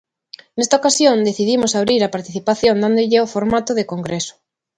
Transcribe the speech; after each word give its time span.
Nesta 0.57 0.79
ocasión 0.81 1.17
decidimos 1.29 1.71
abrir 1.79 2.01
a 2.03 2.13
participación 2.15 2.75
dándolle 2.83 3.17
o 3.25 3.31
formato 3.35 3.71
de 3.75 3.87
congreso. 3.93 4.35